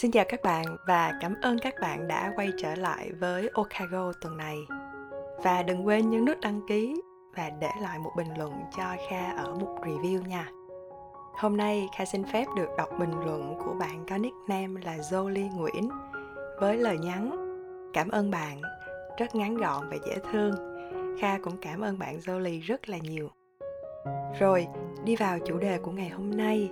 [0.00, 4.12] Xin chào các bạn và cảm ơn các bạn đã quay trở lại với Okago
[4.20, 4.56] tuần này.
[5.42, 7.00] Và đừng quên nhấn nút đăng ký
[7.36, 10.50] và để lại một bình luận cho Kha ở mục review nha.
[11.34, 15.56] Hôm nay Kha xin phép được đọc bình luận của bạn có nickname là Jolie
[15.56, 15.90] Nguyễn
[16.60, 17.30] với lời nhắn
[17.94, 18.60] Cảm ơn bạn,
[19.18, 20.54] rất ngắn gọn và dễ thương.
[21.20, 23.28] Kha cũng cảm ơn bạn Jolie rất là nhiều.
[24.40, 24.66] Rồi,
[25.04, 26.70] đi vào chủ đề của ngày hôm nay.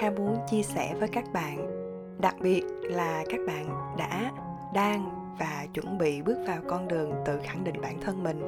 [0.00, 1.73] Kha muốn chia sẻ với các bạn
[2.20, 4.32] đặc biệt là các bạn đã,
[4.74, 8.40] đang và chuẩn bị bước vào con đường tự khẳng định bản thân mình.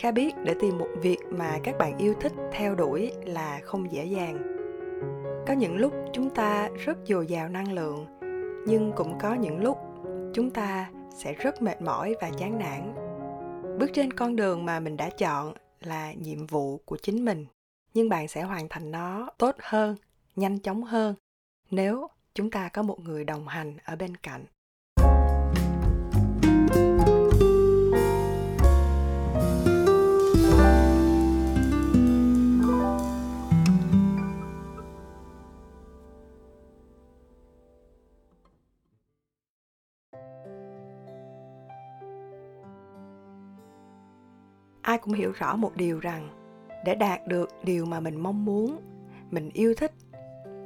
[0.00, 3.92] Kha biết để tìm một việc mà các bạn yêu thích theo đuổi là không
[3.92, 4.42] dễ dàng.
[5.46, 8.06] Có những lúc chúng ta rất dồi dào năng lượng,
[8.66, 9.78] nhưng cũng có những lúc
[10.34, 12.94] chúng ta sẽ rất mệt mỏi và chán nản.
[13.78, 17.46] Bước trên con đường mà mình đã chọn là nhiệm vụ của chính mình,
[17.94, 19.96] nhưng bạn sẽ hoàn thành nó tốt hơn,
[20.36, 21.14] nhanh chóng hơn.
[21.70, 24.44] Nếu chúng ta có một người đồng hành ở bên cạnh.
[44.82, 46.28] Ai cũng hiểu rõ một điều rằng,
[46.84, 48.80] để đạt được điều mà mình mong muốn,
[49.30, 49.92] mình yêu thích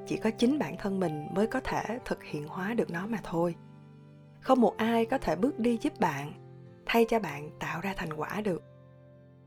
[0.09, 3.19] chỉ có chính bản thân mình mới có thể thực hiện hóa được nó mà
[3.23, 3.55] thôi.
[4.41, 6.33] Không một ai có thể bước đi giúp bạn,
[6.87, 8.63] thay cho bạn tạo ra thành quả được.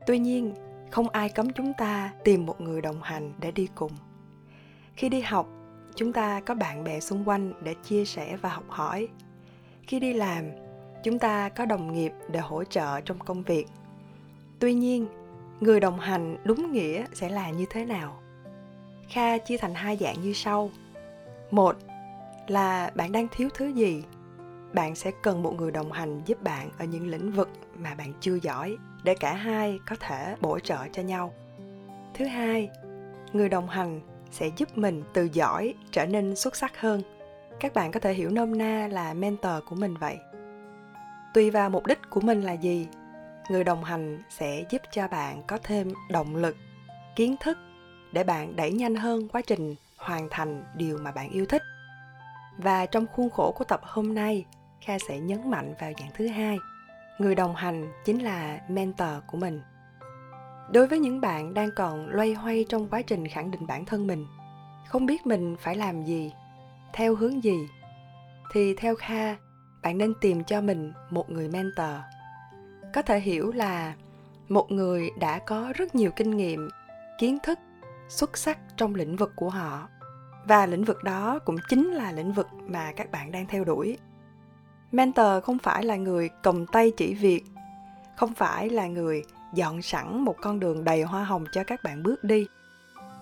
[0.06, 0.54] Tuy nhiên,
[0.90, 3.92] không ai cấm chúng ta tìm một người đồng hành để đi cùng.
[4.96, 5.48] Khi đi học,
[5.94, 9.08] chúng ta có bạn bè xung quanh để chia sẻ và học hỏi.
[9.82, 10.44] Khi đi làm,
[11.04, 13.66] chúng ta có đồng nghiệp để hỗ trợ trong công việc.
[14.58, 15.06] Tuy nhiên,
[15.60, 18.21] người đồng hành đúng nghĩa sẽ là như thế nào?
[19.12, 20.70] Kha chia thành hai dạng như sau.
[21.50, 21.76] Một
[22.46, 24.04] là bạn đang thiếu thứ gì?
[24.72, 28.12] Bạn sẽ cần một người đồng hành giúp bạn ở những lĩnh vực mà bạn
[28.20, 31.32] chưa giỏi để cả hai có thể bổ trợ cho nhau.
[32.14, 32.70] Thứ hai,
[33.32, 34.00] người đồng hành
[34.30, 37.02] sẽ giúp mình từ giỏi trở nên xuất sắc hơn.
[37.60, 40.18] Các bạn có thể hiểu nôm na là mentor của mình vậy.
[41.34, 42.88] Tùy vào mục đích của mình là gì,
[43.50, 46.56] người đồng hành sẽ giúp cho bạn có thêm động lực,
[47.16, 47.58] kiến thức
[48.12, 51.62] để bạn đẩy nhanh hơn quá trình hoàn thành điều mà bạn yêu thích.
[52.58, 54.44] Và trong khuôn khổ của tập hôm nay,
[54.80, 56.58] Kha sẽ nhấn mạnh vào dạng thứ hai.
[57.18, 59.60] Người đồng hành chính là mentor của mình.
[60.72, 64.06] Đối với những bạn đang còn loay hoay trong quá trình khẳng định bản thân
[64.06, 64.26] mình,
[64.88, 66.32] không biết mình phải làm gì,
[66.92, 67.68] theo hướng gì,
[68.52, 69.36] thì theo Kha,
[69.82, 71.96] bạn nên tìm cho mình một người mentor.
[72.94, 73.94] Có thể hiểu là
[74.48, 76.68] một người đã có rất nhiều kinh nghiệm,
[77.18, 77.58] kiến thức
[78.12, 79.88] xuất sắc trong lĩnh vực của họ.
[80.44, 83.98] Và lĩnh vực đó cũng chính là lĩnh vực mà các bạn đang theo đuổi.
[84.92, 87.44] Mentor không phải là người cầm tay chỉ việc,
[88.16, 89.22] không phải là người
[89.54, 92.46] dọn sẵn một con đường đầy hoa hồng cho các bạn bước đi,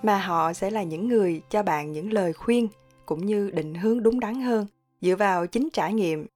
[0.03, 2.69] mà họ sẽ là những người cho bạn những lời khuyên
[3.07, 4.67] cũng như định hướng đúng đắn hơn
[5.01, 6.27] dựa vào chính trải nghiệm,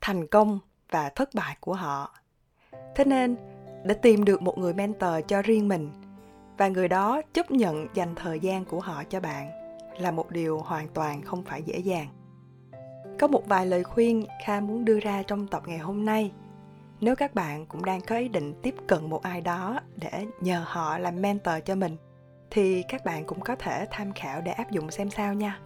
[0.00, 0.58] thành công
[0.90, 2.14] và thất bại của họ.
[2.96, 3.36] Thế nên,
[3.84, 5.90] để tìm được một người mentor cho riêng mình
[6.58, 9.50] và người đó chấp nhận dành thời gian của họ cho bạn
[9.98, 12.08] là một điều hoàn toàn không phải dễ dàng.
[13.18, 16.32] Có một vài lời khuyên kha muốn đưa ra trong tập ngày hôm nay.
[17.00, 20.64] Nếu các bạn cũng đang có ý định tiếp cận một ai đó để nhờ
[20.66, 21.96] họ làm mentor cho mình,
[22.50, 25.58] thì các bạn cũng có thể tham khảo để áp dụng xem sao nha.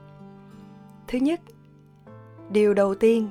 [1.08, 1.40] Thứ nhất,
[2.50, 3.28] điều đầu tiên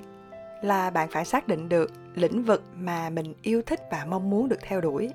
[0.62, 4.50] là bạn phải xác định được lĩnh vực mà mình yêu thích và mong muốn
[4.50, 5.14] được theo đuổi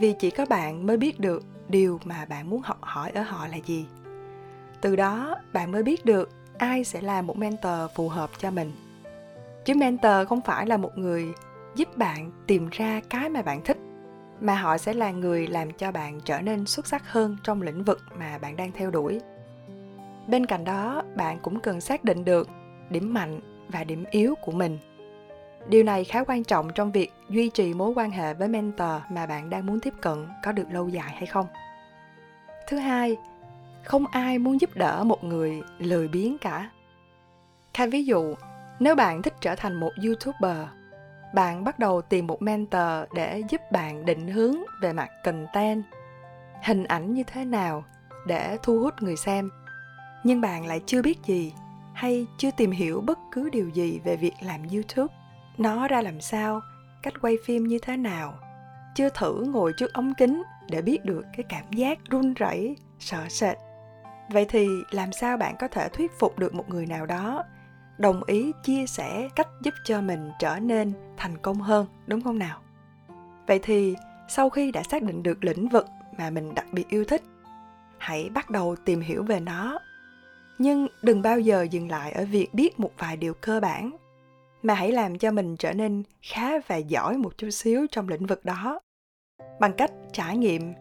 [0.00, 3.46] vì chỉ có bạn mới biết được điều mà bạn muốn học hỏi ở họ
[3.46, 3.86] là gì.
[4.80, 8.72] Từ đó, bạn mới biết được ai sẽ là một mentor phù hợp cho mình.
[9.64, 11.26] Chứ mentor không phải là một người
[11.74, 13.78] giúp bạn tìm ra cái mà bạn thích,
[14.40, 17.84] mà họ sẽ là người làm cho bạn trở nên xuất sắc hơn trong lĩnh
[17.84, 19.20] vực mà bạn đang theo đuổi.
[20.28, 22.48] Bên cạnh đó, bạn cũng cần xác định được
[22.90, 24.78] điểm mạnh và điểm yếu của mình
[25.68, 29.26] điều này khá quan trọng trong việc duy trì mối quan hệ với mentor mà
[29.26, 31.46] bạn đang muốn tiếp cận có được lâu dài hay không.
[32.68, 33.16] Thứ hai,
[33.84, 36.70] không ai muốn giúp đỡ một người lười biếng cả.
[37.74, 38.34] Khai ví dụ,
[38.80, 40.58] nếu bạn thích trở thành một youtuber,
[41.34, 45.84] bạn bắt đầu tìm một mentor để giúp bạn định hướng về mặt content,
[46.62, 47.84] hình ảnh như thế nào
[48.26, 49.50] để thu hút người xem.
[50.24, 51.52] Nhưng bạn lại chưa biết gì
[51.94, 55.14] hay chưa tìm hiểu bất cứ điều gì về việc làm youtube
[55.58, 56.60] nó ra làm sao?
[57.02, 58.38] Cách quay phim như thế nào?
[58.94, 63.28] Chưa thử ngồi trước ống kính để biết được cái cảm giác run rẩy, sợ
[63.28, 63.56] sệt.
[64.30, 67.44] Vậy thì làm sao bạn có thể thuyết phục được một người nào đó
[67.98, 72.38] đồng ý chia sẻ cách giúp cho mình trở nên thành công hơn, đúng không
[72.38, 72.60] nào?
[73.46, 73.96] Vậy thì
[74.28, 75.86] sau khi đã xác định được lĩnh vực
[76.18, 77.22] mà mình đặc biệt yêu thích,
[77.98, 79.78] hãy bắt đầu tìm hiểu về nó.
[80.58, 83.90] Nhưng đừng bao giờ dừng lại ở việc biết một vài điều cơ bản
[84.66, 88.26] mà hãy làm cho mình trở nên khá và giỏi một chút xíu trong lĩnh
[88.26, 88.80] vực đó.
[89.60, 90.74] Bằng cách trải nghiệm,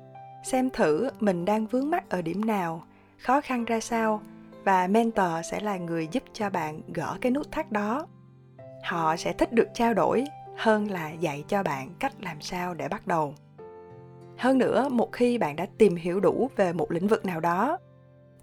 [0.44, 2.84] xem thử mình đang vướng mắc ở điểm nào,
[3.18, 4.22] khó khăn ra sao
[4.64, 8.08] và mentor sẽ là người giúp cho bạn gỡ cái nút thắt đó.
[8.84, 10.26] Họ sẽ thích được trao đổi
[10.58, 13.36] hơn là dạy cho bạn cách làm sao để bắt đầu.
[14.38, 17.78] Hơn nữa, một khi bạn đã tìm hiểu đủ về một lĩnh vực nào đó,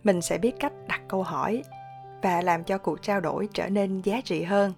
[0.03, 1.62] mình sẽ biết cách đặt câu hỏi
[2.23, 4.73] và làm cho cuộc trao đổi trở nên giá trị hơn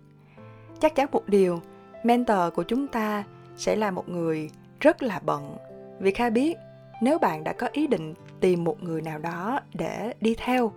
[0.81, 1.61] chắc chắn một điều,
[2.05, 3.25] mentor của chúng ta
[3.56, 4.50] sẽ là một người
[4.81, 5.56] rất là bận.
[6.00, 6.56] Vì kha biết,
[7.03, 10.73] nếu bạn đã có ý định tìm một người nào đó để đi theo,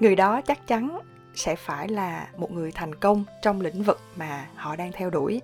[0.00, 0.98] người đó chắc chắn
[1.34, 5.42] sẽ phải là một người thành công trong lĩnh vực mà họ đang theo đuổi.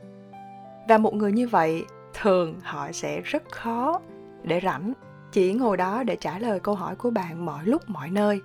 [0.89, 1.85] Và một người như vậy,
[2.15, 4.01] thường họ sẽ rất khó
[4.43, 4.93] để rảnh,
[5.33, 8.41] chỉ ngồi đó để trả lời câu hỏi của bạn mọi lúc, mọi nơi.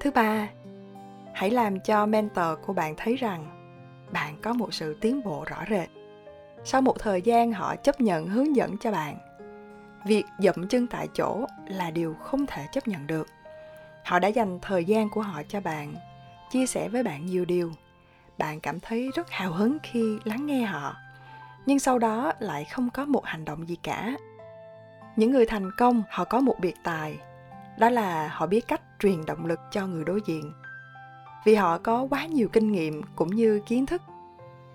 [0.00, 0.48] Thứ ba,
[1.34, 3.63] hãy làm cho mentor của bạn thấy rằng
[4.14, 5.88] bạn có một sự tiến bộ rõ rệt.
[6.64, 9.16] Sau một thời gian, họ chấp nhận hướng dẫn cho bạn.
[10.06, 13.26] Việc dậm chân tại chỗ là điều không thể chấp nhận được.
[14.04, 15.94] Họ đã dành thời gian của họ cho bạn,
[16.50, 17.72] chia sẻ với bạn nhiều điều.
[18.38, 20.96] Bạn cảm thấy rất hào hứng khi lắng nghe họ,
[21.66, 24.16] nhưng sau đó lại không có một hành động gì cả.
[25.16, 27.18] Những người thành công, họ có một biệt tài.
[27.78, 30.52] Đó là họ biết cách truyền động lực cho người đối diện
[31.44, 34.02] vì họ có quá nhiều kinh nghiệm cũng như kiến thức.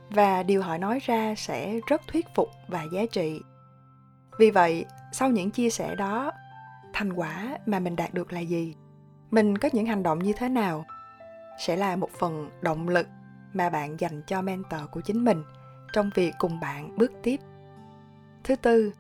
[0.10, 3.42] Và điều họ nói ra sẽ rất thuyết phục và giá trị.
[4.40, 6.32] Vì vậy, sau những chia sẻ đó,
[6.94, 8.76] thành quả mà mình đạt được là gì?
[9.32, 10.86] Mình có những hành động như thế nào?
[11.60, 13.08] Sẽ là một phần động lực
[13.54, 15.44] mà bạn dành cho mentor của chính mình
[15.94, 17.38] trong việc cùng bạn bước tiếp.
[18.44, 18.94] Thứ tư,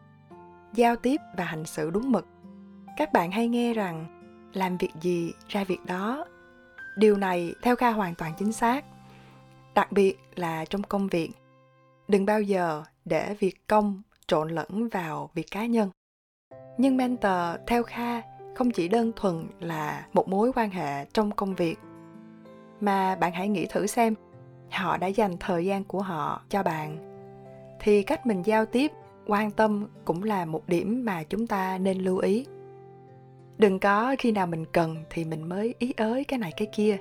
[0.73, 2.27] giao tiếp và hành xử đúng mực.
[2.97, 4.05] Các bạn hay nghe rằng,
[4.53, 6.25] làm việc gì, ra việc đó
[6.99, 8.85] điều này theo kha hoàn toàn chính xác,
[9.75, 11.31] đặc biệt là trong công việc.
[12.07, 15.89] Đừng bao giờ để việc công trộn lẫn vào việc cá nhân.
[16.77, 18.21] Nhưng mentor theo kha
[18.55, 21.79] không chỉ đơn thuần là một mối quan hệ trong công việc,
[22.81, 24.13] mà bạn hãy nghĩ thử xem,
[24.71, 26.97] họ đã dành thời gian của họ cho bạn.
[27.79, 28.91] Thì cách mình giao tiếp,
[29.27, 32.45] quan tâm cũng là một điểm mà chúng ta nên lưu ý
[33.59, 36.97] đừng có khi nào mình cần thì mình mới ý ới cái này cái kia.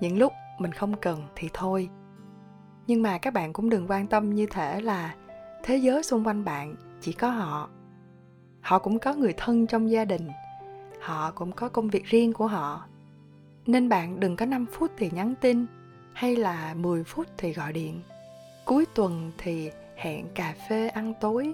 [0.00, 1.88] Những lúc mình không cần thì thôi.
[2.86, 5.14] Nhưng mà các bạn cũng đừng quan tâm như thể là
[5.62, 7.70] thế giới xung quanh bạn chỉ có họ.
[8.60, 10.28] Họ cũng có người thân trong gia đình.
[11.00, 12.84] Họ cũng có công việc riêng của họ.
[13.66, 15.66] Nên bạn đừng có 5 phút thì nhắn tin
[16.12, 18.00] hay là 10 phút thì gọi điện.
[18.64, 21.52] Cuối tuần thì hẹn cà phê ăn tối.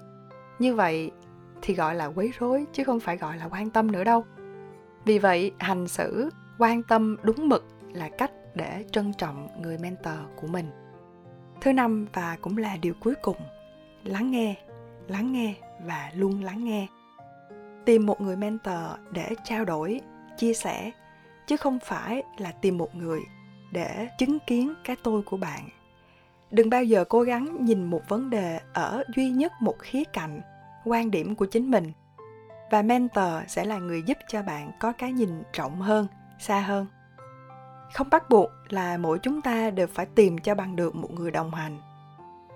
[0.58, 1.10] Như vậy
[1.66, 4.24] thì gọi là quấy rối, chứ không phải gọi là quan tâm nữa đâu.
[5.04, 10.14] Vì vậy, hành xử quan tâm đúng mực là cách để trân trọng người mentor
[10.36, 10.70] của mình.
[11.60, 13.36] Thứ năm và cũng là điều cuối cùng,
[14.04, 14.54] lắng nghe
[15.08, 16.86] lắng nghe và luôn lắng nghe.
[17.84, 18.78] Tìm một người mentor
[19.10, 20.00] để trao đổi,
[20.36, 20.90] chia sẻ,
[21.46, 23.20] chứ không phải là tìm một người
[23.72, 25.68] để chứng kiến cái tôi của bạn.
[26.50, 30.40] Đừng bao giờ cố gắng nhìn một vấn đề ở duy nhất một khía cạnh
[30.86, 31.92] quan điểm của chính mình.
[32.70, 36.06] Và mentor sẽ là người giúp cho bạn có cái nhìn rộng hơn,
[36.38, 36.86] xa hơn.
[37.94, 41.30] Không bắt buộc là mỗi chúng ta đều phải tìm cho bằng được một người
[41.30, 41.78] đồng hành.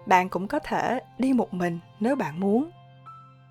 [0.06, 2.70] Bạn cũng có thể đi một mình nếu bạn muốn.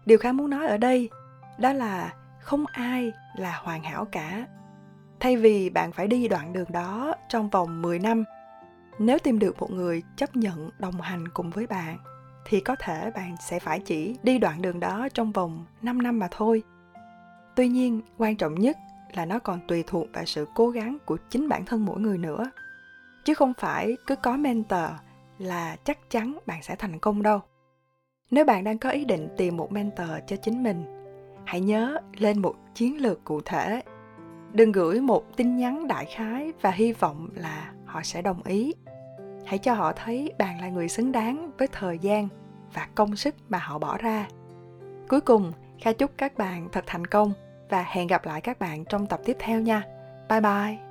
[0.06, 1.10] Điều khá muốn nói ở đây,
[1.58, 4.46] đó là không ai là hoàn hảo cả.
[5.20, 8.24] Thay vì bạn phải đi đoạn đường đó trong vòng 10 năm,
[9.00, 11.98] nếu tìm được một người chấp nhận đồng hành cùng với bạn
[12.50, 16.20] thì có thể bạn sẽ phải chỉ đi đoạn đường đó trong vòng 5 năm
[16.20, 16.64] mà thôi.
[17.56, 18.78] Tuy nhiên, quan trọng nhất
[19.14, 22.18] là nó còn tùy thuộc vào sự cố gắng của chính bản thân mỗi người
[22.18, 22.52] nữa.
[23.26, 24.90] Chứ không phải cứ có mentor
[25.38, 27.40] là chắc chắn bạn sẽ thành công đâu.
[28.32, 30.86] Nếu bạn đang có ý định tìm một mentor cho chính mình,
[31.46, 33.82] hãy nhớ lên một chiến lược cụ thể.
[34.54, 38.74] Đừng gửi một tin nhắn đại khái và hy vọng là họ sẽ đồng ý
[39.50, 42.28] hãy cho họ thấy bạn là người xứng đáng với thời gian
[42.74, 44.28] và công sức mà họ bỏ ra.
[45.08, 47.34] Cuối cùng, kha chúc các bạn thật thành công
[47.70, 49.84] và hẹn gặp lại các bạn trong tập tiếp theo nha.
[50.30, 50.89] Bye bye!